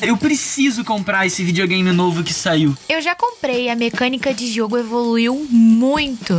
Eu 0.00 0.16
preciso 0.16 0.84
comprar 0.84 1.26
esse 1.26 1.42
videogame 1.42 1.90
novo 1.90 2.22
que 2.22 2.32
saiu. 2.32 2.74
Eu 2.88 3.02
já 3.02 3.16
comprei, 3.16 3.68
a 3.68 3.74
mecânica 3.74 4.32
de 4.32 4.46
jogo 4.52 4.78
evoluiu 4.78 5.46
muito. 5.50 6.34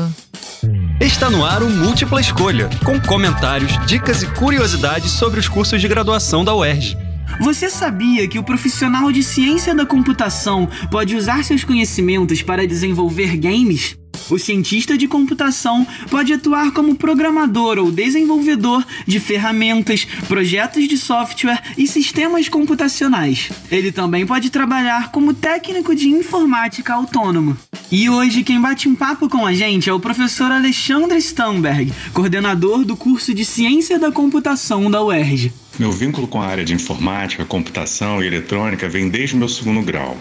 Está 1.02 1.30
no 1.30 1.44
ar 1.44 1.62
o 1.62 1.70
Múltipla 1.70 2.22
Escolha, 2.22 2.70
com 2.86 3.00
comentários, 3.02 3.74
dicas 3.86 4.24
e 4.24 4.28
curiosidades 4.28 5.12
sobre 5.12 5.40
os 5.40 5.48
cursos 5.50 5.82
de 5.82 5.88
graduação 5.88 6.44
da 6.46 6.56
UERJ. 6.56 6.98
Você 7.42 7.70
sabia 7.70 8.28
que 8.28 8.40
o 8.40 8.44
profissional 8.44 9.12
de 9.12 9.24
ciência 9.24 9.76
da 9.76 9.86
computação 9.86 10.68
pode 10.90 11.16
usar 11.16 11.44
seus 11.44 11.64
conhecimentos 11.64 12.42
para 12.42 12.66
desenvolver 12.66 13.36
games? 13.38 13.98
O 14.30 14.38
cientista 14.38 14.98
de 14.98 15.08
computação 15.08 15.86
pode 16.10 16.34
atuar 16.34 16.72
como 16.72 16.96
programador 16.96 17.80
ou 17.80 17.92
desenvolvedor 17.92 18.86
de 19.08 19.20
ferramentas, 19.20 20.06
projetos 20.28 20.88
de 20.88 20.98
software 20.98 21.62
e 21.78 21.88
sistemas 21.88 22.48
computacionais. 22.48 23.50
Ele 23.72 23.92
também 23.92 24.26
pode 24.26 24.50
trabalhar 24.50 25.12
como 25.12 25.34
técnico 25.34 25.96
de 25.96 26.10
informática 26.10 26.94
autônomo. 26.94 27.58
E 27.92 28.08
hoje 28.10 28.44
quem 28.44 28.62
bate 28.62 28.88
um 28.88 28.96
papo 28.96 29.28
com 29.28 29.46
a 29.46 29.54
gente 29.54 29.90
é 29.90 29.94
o 29.94 30.00
professor 30.00 30.52
Alexandre 30.52 31.18
Stamberg, 31.18 31.92
coordenador 32.14 32.86
do 32.86 32.96
curso 32.96 33.34
de 33.34 33.44
Ciência 33.44 33.98
da 33.98 34.12
Computação 34.12 34.92
da 34.92 35.04
UERJ. 35.04 35.52
Meu 35.80 35.94
vínculo 35.94 36.28
com 36.28 36.42
a 36.42 36.46
área 36.46 36.66
de 36.66 36.74
informática, 36.74 37.46
computação 37.46 38.22
e 38.22 38.28
eletrônica 38.28 38.90
vem 38.90 39.08
desde 39.08 39.34
o 39.34 39.38
meu 39.38 39.48
segundo 39.48 39.82
grau. 39.82 40.18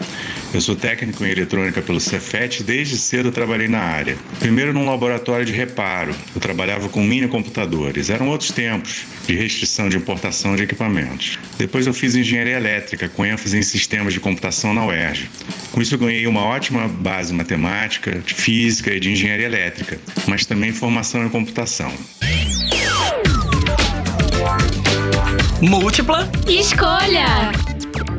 Eu 0.55 0.61
sou 0.61 0.77
técnico 0.77 1.25
em 1.25 1.31
eletrônica 1.31 1.83
pelo 1.83 1.99
Cefet 1.99 2.61
e 2.61 2.63
desde 2.63 2.97
cedo 2.97 3.33
trabalhei 3.33 3.67
na 3.67 3.81
área. 3.81 4.17
Primeiro 4.39 4.73
num 4.73 4.87
laboratório 4.87 5.45
de 5.45 5.53
reparo. 5.53 6.15
Eu 6.33 6.41
trabalhava 6.41 6.89
com 6.89 7.03
mini 7.03 7.27
computadores. 7.27 8.09
Eram 8.09 8.29
outros 8.29 8.53
tempos 8.53 9.05
de 9.27 9.35
restrição 9.35 9.89
de 9.89 9.97
importação 9.97 10.55
de 10.55 10.63
equipamentos. 10.63 11.41
Depois 11.59 11.89
eu 11.89 11.93
fiz 11.93 12.15
engenharia 12.15 12.57
elétrica 12.57 13.09
com 13.09 13.27
ênfase 13.27 13.59
em 13.59 13.63
sistemas 13.63 14.15
de 14.15 14.21
computação 14.21 14.73
na 14.73 14.87
UERJ. 14.87 15.29
Com 15.73 15.83
isso 15.83 15.97
eu 15.97 15.99
ganhei 15.99 16.29
uma 16.29 16.45
ótima 16.45 16.87
base 16.87 17.35
matemática, 17.35 18.23
de 18.25 18.33
física 18.33 18.95
e 18.95 19.01
de 19.01 19.11
engenharia 19.11 19.47
elétrica, 19.47 19.99
mas 20.29 20.47
também 20.47 20.71
formação 20.71 21.27
em 21.27 21.29
computação. 21.29 21.93
Múltipla 25.61 26.31
Escolha! 26.47 27.51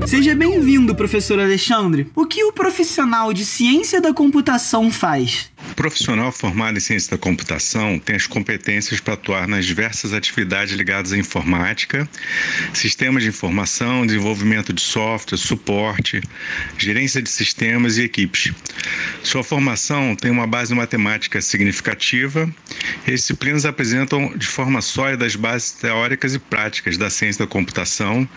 Seja 0.05 0.35
bem-vindo, 0.35 0.93
professor 0.93 1.39
Alexandre. 1.39 2.11
O 2.13 2.25
que 2.25 2.43
o 2.43 2.51
profissional 2.51 3.31
de 3.31 3.45
ciência 3.45 4.01
da 4.01 4.13
computação 4.13 4.91
faz? 4.91 5.49
Profissional 5.79 6.29
formado 6.29 6.75
em 6.75 6.81
ciência 6.81 7.11
da 7.11 7.17
computação 7.17 7.97
tem 7.97 8.17
as 8.17 8.27
competências 8.27 8.99
para 8.99 9.13
atuar 9.13 9.47
nas 9.47 9.65
diversas 9.65 10.11
atividades 10.11 10.73
ligadas 10.73 11.13
à 11.13 11.17
informática, 11.17 12.05
sistemas 12.73 13.23
de 13.23 13.29
informação, 13.29 14.05
desenvolvimento 14.05 14.73
de 14.73 14.81
software, 14.81 15.37
suporte, 15.37 16.21
gerência 16.77 17.21
de 17.21 17.29
sistemas 17.29 17.97
e 17.97 18.03
equipes. 18.03 18.51
Sua 19.23 19.41
formação 19.41 20.17
tem 20.17 20.29
uma 20.29 20.45
base 20.45 20.75
matemática 20.75 21.41
significativa 21.41 22.53
e 23.07 23.13
as 23.13 23.21
disciplinas 23.21 23.65
apresentam 23.65 24.37
de 24.37 24.47
forma 24.47 24.81
sólida 24.81 25.25
as 25.25 25.37
bases 25.37 25.71
teóricas 25.71 26.35
e 26.35 26.39
práticas 26.39 26.97
da 26.97 27.09
ciência 27.09 27.45
da 27.45 27.49
computação 27.49 28.27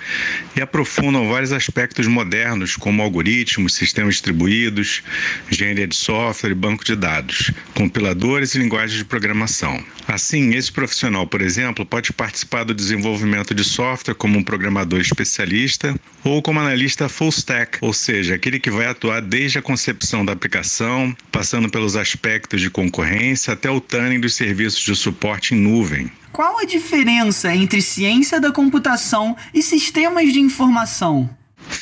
e 0.57 0.61
aprofundam 0.61 1.29
vários 1.29 1.53
aspectos 1.53 2.07
modernos, 2.07 2.77
como 2.77 3.03
algoritmos, 3.03 3.75
sistemas 3.75 4.15
distribuídos, 4.15 5.03
engenharia 5.51 5.89
de 5.89 5.97
software 5.97 6.53
e 6.53 6.55
banco 6.55 6.85
de 6.85 6.95
dados, 6.95 7.32
compiladores 7.75 8.55
e 8.55 8.59
linguagens 8.59 8.99
de 8.99 9.05
programação. 9.05 9.83
Assim, 10.07 10.55
esse 10.55 10.71
profissional, 10.71 11.27
por 11.27 11.41
exemplo, 11.41 11.87
pode 11.87 12.13
participar 12.13 12.65
do 12.65 12.75
desenvolvimento 12.75 13.55
de 13.55 13.65
software 13.65 14.15
como 14.15 14.39
um 14.39 14.43
programador 14.43 15.01
especialista 15.01 15.95
ou 16.25 16.43
como 16.43 16.61
analista 16.61 17.09
full 17.09 17.31
stack, 17.31 17.79
ou 17.81 17.93
seja, 17.93 18.35
aquele 18.35 18.61
que 18.61 18.71
vai 18.71 18.87
atuar 18.87 19.21
desde 19.21 19.59
a 19.59 19.63
concepção 19.63 20.25
da 20.25 20.33
aplicação, 20.33 21.15
passando 21.31 21.69
pelos 21.69 21.97
aspectos 21.97 22.61
de 22.61 22.71
concorrência 22.71 23.53
até 23.53 23.71
o 23.71 23.81
tuning 23.81 24.21
dos 24.21 24.35
serviços 24.35 24.81
de 24.81 24.95
suporte 24.95 25.55
em 25.55 25.59
nuvem. 25.59 26.11
Qual 26.33 26.59
a 26.59 26.65
diferença 26.65 27.55
entre 27.55 27.83
ciência 27.83 28.41
da 28.41 28.51
computação 28.51 29.37
e 29.53 29.63
sistemas 29.63 30.33
de 30.33 30.41
informação? 30.41 31.29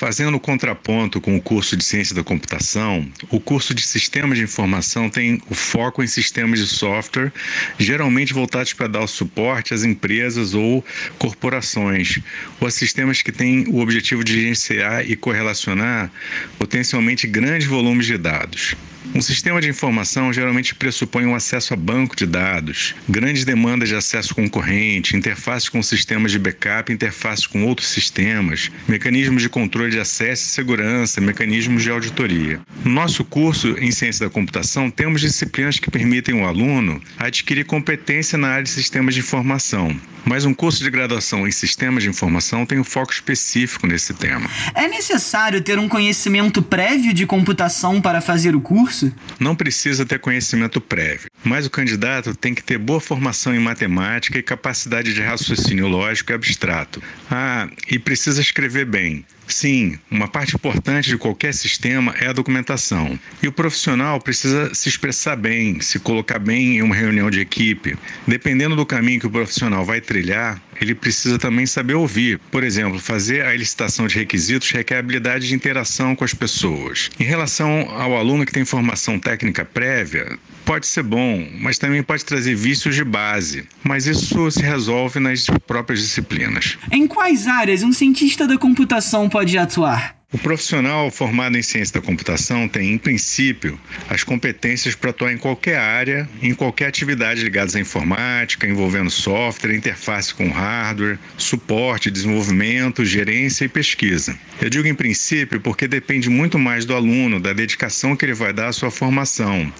Fazendo 0.00 0.40
contraponto 0.40 1.20
com 1.20 1.36
o 1.36 1.42
curso 1.42 1.76
de 1.76 1.84
Ciência 1.84 2.14
da 2.14 2.24
Computação, 2.24 3.06
o 3.28 3.38
curso 3.38 3.74
de 3.74 3.82
Sistemas 3.82 4.38
de 4.38 4.44
Informação 4.44 5.10
tem 5.10 5.42
o 5.50 5.54
foco 5.54 6.02
em 6.02 6.06
sistemas 6.06 6.58
de 6.58 6.66
software, 6.66 7.30
geralmente 7.78 8.32
voltados 8.32 8.72
para 8.72 8.86
dar 8.86 9.02
o 9.02 9.06
suporte 9.06 9.74
às 9.74 9.84
empresas 9.84 10.54
ou 10.54 10.82
corporações, 11.18 12.18
ou 12.58 12.66
a 12.66 12.70
sistemas 12.70 13.20
que 13.20 13.30
têm 13.30 13.66
o 13.68 13.80
objetivo 13.80 14.24
de 14.24 14.32
gerenciar 14.40 15.04
e 15.04 15.14
correlacionar 15.14 16.10
potencialmente 16.58 17.26
grandes 17.26 17.68
volumes 17.68 18.06
de 18.06 18.16
dados. 18.16 18.74
Um 19.14 19.20
sistema 19.20 19.60
de 19.60 19.68
informação 19.68 20.32
geralmente 20.32 20.74
pressupõe 20.74 21.26
um 21.26 21.34
acesso 21.34 21.74
a 21.74 21.76
banco 21.76 22.14
de 22.14 22.26
dados, 22.26 22.94
grandes 23.08 23.44
demandas 23.44 23.88
de 23.88 23.94
acesso 23.94 24.34
concorrente, 24.34 25.16
interfaces 25.16 25.68
com 25.68 25.82
sistemas 25.82 26.30
de 26.30 26.38
backup, 26.38 26.92
interfaces 26.92 27.46
com 27.46 27.64
outros 27.64 27.88
sistemas, 27.88 28.70
mecanismos 28.86 29.42
de 29.42 29.48
controle 29.48 29.90
de 29.90 29.98
acesso 29.98 30.44
e 30.44 30.46
segurança, 30.46 31.20
mecanismos 31.20 31.82
de 31.82 31.90
auditoria. 31.90 32.60
No 32.84 32.92
nosso 32.92 33.24
curso 33.24 33.76
em 33.78 33.90
Ciência 33.90 34.26
da 34.26 34.30
Computação, 34.32 34.90
temos 34.90 35.20
disciplinas 35.20 35.78
que 35.78 35.90
permitem 35.90 36.34
o 36.34 36.46
aluno 36.46 37.02
adquirir 37.18 37.64
competência 37.64 38.38
na 38.38 38.48
área 38.48 38.64
de 38.64 38.70
sistemas 38.70 39.14
de 39.14 39.20
informação, 39.20 39.98
mas 40.24 40.44
um 40.44 40.54
curso 40.54 40.82
de 40.84 40.90
graduação 40.90 41.48
em 41.48 41.50
sistemas 41.50 42.02
de 42.02 42.08
informação 42.08 42.66
tem 42.66 42.78
um 42.78 42.84
foco 42.84 43.12
específico 43.12 43.86
nesse 43.86 44.14
tema. 44.14 44.48
É 44.74 44.86
necessário 44.86 45.60
ter 45.60 45.78
um 45.78 45.88
conhecimento 45.88 46.62
prévio 46.62 47.12
de 47.12 47.26
computação 47.26 48.00
para 48.00 48.20
fazer 48.20 48.54
o 48.54 48.60
curso? 48.60 48.89
Não 49.38 49.54
precisa 49.54 50.04
ter 50.04 50.18
conhecimento 50.18 50.80
prévio, 50.80 51.30
mas 51.44 51.66
o 51.66 51.70
candidato 51.70 52.34
tem 52.34 52.54
que 52.54 52.62
ter 52.62 52.78
boa 52.78 53.00
formação 53.00 53.54
em 53.54 53.58
matemática 53.58 54.38
e 54.38 54.42
capacidade 54.42 55.14
de 55.14 55.22
raciocínio 55.22 55.88
lógico 55.88 56.32
e 56.32 56.34
abstrato. 56.34 57.02
Ah, 57.30 57.68
e 57.90 57.98
precisa 57.98 58.40
escrever 58.40 58.84
bem. 58.84 59.24
Sim, 59.50 59.98
uma 60.10 60.28
parte 60.28 60.54
importante 60.54 61.08
de 61.08 61.18
qualquer 61.18 61.52
sistema 61.52 62.14
é 62.20 62.28
a 62.28 62.32
documentação. 62.32 63.18
E 63.42 63.48
o 63.48 63.52
profissional 63.52 64.20
precisa 64.20 64.72
se 64.74 64.88
expressar 64.88 65.36
bem, 65.36 65.80
se 65.80 65.98
colocar 65.98 66.38
bem 66.38 66.76
em 66.76 66.82
uma 66.82 66.94
reunião 66.94 67.30
de 67.30 67.40
equipe. 67.40 67.96
Dependendo 68.26 68.76
do 68.76 68.86
caminho 68.86 69.20
que 69.20 69.26
o 69.26 69.30
profissional 69.30 69.84
vai 69.84 70.00
trilhar, 70.00 70.60
ele 70.80 70.94
precisa 70.94 71.38
também 71.38 71.66
saber 71.66 71.94
ouvir. 71.94 72.38
Por 72.50 72.64
exemplo, 72.64 72.98
fazer 72.98 73.44
a 73.44 73.54
elicitação 73.54 74.06
de 74.06 74.16
requisitos 74.16 74.70
requer 74.70 74.98
habilidade 74.98 75.48
de 75.48 75.54
interação 75.54 76.16
com 76.16 76.24
as 76.24 76.32
pessoas. 76.32 77.10
Em 77.18 77.24
relação 77.24 77.90
ao 77.90 78.16
aluno 78.16 78.46
que 78.46 78.52
tem 78.52 78.64
formação 78.64 79.18
técnica 79.18 79.64
prévia, 79.64 80.38
pode 80.64 80.86
ser 80.86 81.02
bom, 81.02 81.46
mas 81.58 81.78
também 81.78 82.02
pode 82.02 82.24
trazer 82.24 82.54
vícios 82.54 82.94
de 82.94 83.04
base. 83.04 83.64
Mas 83.82 84.06
isso 84.06 84.50
se 84.50 84.62
resolve 84.62 85.18
nas 85.18 85.46
próprias 85.66 86.00
disciplinas. 86.00 86.78
Em 86.90 87.06
quais 87.06 87.46
áreas 87.46 87.82
um 87.82 87.92
cientista 87.92 88.46
da 88.46 88.56
computação 88.56 89.28
pode 89.28 89.39
atuar? 89.58 90.20
O 90.32 90.38
profissional 90.38 91.10
formado 91.10 91.58
em 91.58 91.62
ciência 91.62 92.00
da 92.00 92.06
computação 92.06 92.68
tem, 92.68 92.92
em 92.92 92.98
princípio, 92.98 93.76
as 94.08 94.22
competências 94.22 94.94
para 94.94 95.10
atuar 95.10 95.32
em 95.32 95.36
qualquer 95.36 95.76
área, 95.76 96.28
em 96.40 96.54
qualquer 96.54 96.86
atividade 96.86 97.42
ligada 97.42 97.76
à 97.76 97.80
informática, 97.80 98.64
envolvendo 98.64 99.10
software, 99.10 99.74
interface 99.74 100.32
com 100.32 100.48
hardware, 100.48 101.18
suporte, 101.36 102.12
desenvolvimento, 102.12 103.04
gerência 103.04 103.64
e 103.64 103.68
pesquisa. 103.68 104.38
Eu 104.62 104.70
digo 104.70 104.86
em 104.86 104.94
princípio 104.94 105.60
porque 105.60 105.88
depende 105.88 106.30
muito 106.30 106.60
mais 106.60 106.84
do 106.84 106.94
aluno, 106.94 107.40
da 107.40 107.52
dedicação 107.52 108.14
que 108.14 108.24
ele 108.24 108.34
vai 108.34 108.52
dar 108.52 108.68
à 108.68 108.72
sua 108.72 108.92
formação, 108.92 109.72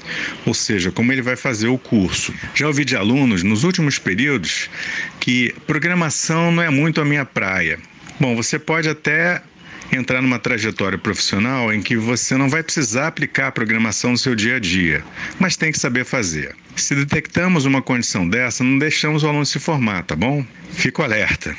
ou 0.44 0.53
seja, 0.53 0.91
como 0.91 1.12
ele 1.12 1.22
vai 1.22 1.37
fazer 1.37 1.69
o 1.69 1.78
curso. 1.78 2.34
Já 2.56 2.66
ouvi 2.66 2.84
de 2.84 2.97
alunos, 2.97 3.44
nos 3.44 3.62
últimos 3.62 4.00
períodos, 4.00 4.69
que 5.20 5.54
programação 5.65 6.50
não 6.50 6.62
é 6.65 6.70
muito 6.70 7.00
a 7.00 7.04
minha 7.04 7.25
praia. 7.25 7.78
Bom, 8.19 8.34
você 8.34 8.59
pode 8.59 8.88
até 8.88 9.40
entrar 9.92 10.22
numa 10.22 10.38
trajetória 10.38 10.98
profissional 10.98 11.72
em 11.72 11.82
que 11.82 11.96
você 11.96 12.37
não 12.37 12.48
vai 12.48 12.62
precisar 12.62 13.08
aplicar 13.08 13.48
a 13.48 13.52
programação 13.52 14.12
no 14.12 14.19
seu 14.19 14.34
dia 14.34 14.56
a 14.56 14.58
dia, 14.58 15.04
mas 15.38 15.56
tem 15.56 15.72
que 15.72 15.78
saber 15.78 16.04
fazer. 16.04 16.54
Se 16.76 16.94
detectamos 16.94 17.64
uma 17.64 17.82
condição 17.82 18.28
dessa, 18.28 18.64
não 18.64 18.78
deixamos 18.78 19.22
o 19.22 19.28
aluno 19.28 19.44
se 19.44 19.58
formar, 19.58 20.04
tá 20.04 20.16
bom? 20.16 20.44
Fico 20.70 21.02
alerta. 21.02 21.54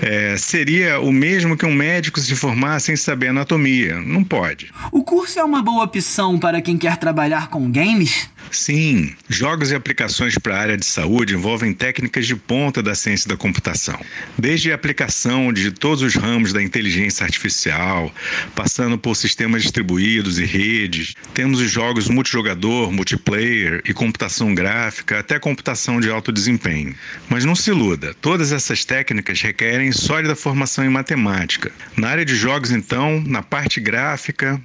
É, 0.00 0.36
seria 0.36 0.98
o 0.98 1.12
mesmo 1.12 1.56
que 1.56 1.66
um 1.66 1.74
médico 1.74 2.18
se 2.18 2.34
formar 2.34 2.80
sem 2.80 2.96
saber 2.96 3.28
anatomia. 3.28 4.00
Não 4.00 4.24
pode. 4.24 4.72
O 4.90 5.04
curso 5.04 5.38
é 5.38 5.44
uma 5.44 5.62
boa 5.62 5.84
opção 5.84 6.38
para 6.38 6.60
quem 6.60 6.78
quer 6.78 6.96
trabalhar 6.96 7.48
com 7.48 7.70
games? 7.70 8.28
Sim, 8.54 9.12
jogos 9.28 9.72
e 9.72 9.74
aplicações 9.74 10.38
para 10.38 10.56
a 10.56 10.60
área 10.60 10.76
de 10.76 10.86
saúde 10.86 11.34
envolvem 11.34 11.72
técnicas 11.72 12.24
de 12.24 12.36
ponta 12.36 12.80
da 12.80 12.94
ciência 12.94 13.28
da 13.28 13.36
computação. 13.36 13.98
Desde 14.38 14.70
a 14.70 14.76
aplicação 14.76 15.52
de 15.52 15.72
todos 15.72 16.02
os 16.02 16.14
ramos 16.14 16.52
da 16.52 16.62
inteligência 16.62 17.24
artificial, 17.24 18.14
passando 18.54 18.96
por 18.96 19.16
sistemas 19.16 19.62
distribuídos 19.62 20.38
e 20.38 20.44
redes, 20.44 21.14
temos 21.34 21.60
os 21.60 21.68
jogos 21.68 22.08
multijogador, 22.08 22.92
multiplayer 22.92 23.82
e 23.84 23.92
computação 23.92 24.54
gráfica, 24.54 25.18
até 25.18 25.36
computação 25.40 26.00
de 26.00 26.08
alto 26.08 26.30
desempenho. 26.30 26.94
Mas 27.28 27.44
não 27.44 27.56
se 27.56 27.70
iluda, 27.70 28.14
todas 28.20 28.52
essas 28.52 28.84
técnicas 28.84 29.42
requerem 29.42 29.90
sólida 29.90 30.36
formação 30.36 30.84
em 30.84 30.88
matemática. 30.88 31.72
Na 31.96 32.08
área 32.08 32.24
de 32.24 32.36
jogos, 32.36 32.70
então, 32.70 33.20
na 33.26 33.42
parte 33.42 33.80
gráfica, 33.80 34.62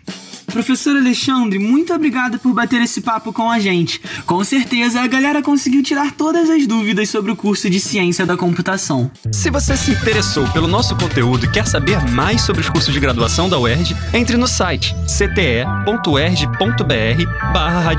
Professor 0.50 0.96
Alexandre, 0.96 1.60
muito 1.60 1.94
obrigado 1.94 2.40
por 2.40 2.54
bater 2.54 2.82
esse 2.82 3.02
papo 3.02 3.32
com 3.32 3.50
a 3.50 3.60
gente. 3.60 4.02
Com 4.26 4.44
certeza 4.44 5.02
a 5.02 5.08
galera 5.08 5.42
conseguiu 5.42 5.82
tirar 5.84 6.12
todas 6.12 6.50
as 6.50 6.68
dúvidas 6.68 7.10
sobre 7.10 7.32
o 7.32 7.36
curso 7.36 7.70
de 7.70 7.80
Ciência 7.80 8.26
da 8.26 8.36
Computação. 8.36 9.10
Se 9.32 9.50
você 9.50 9.78
se 9.78 9.92
interessou 9.92 10.48
pelo 10.50 10.68
nosso 10.68 10.96
conteúdo 10.96 11.46
e 11.46 11.52
quer 11.52 11.68
saber 11.68 12.00
mais 12.12 12.42
sobre 12.42 12.62
os 12.62 12.70
cursos 12.70 12.94
de 12.94 13.00
graduação 13.00 13.50
da 13.50 13.60
UERJ, 13.60 13.96
entre 14.14 14.38
no 14.38 14.48
site 14.48 14.96
cte.erj.br/barra 15.08 17.92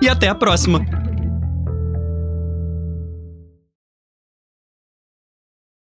E 0.00 0.08
até 0.08 0.28
a 0.28 0.34
próxima! 0.34 1.01